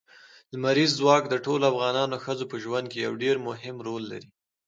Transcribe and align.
لمریز 0.53 0.91
ځواک 0.99 1.23
د 1.29 1.35
ټولو 1.45 1.63
افغان 1.71 2.09
ښځو 2.23 2.45
په 2.51 2.55
ژوند 2.63 2.85
کې 2.91 2.99
یو 3.05 3.13
ډېر 3.23 3.35
مهم 3.47 3.75
رول 3.87 4.03
لري. 4.11 4.29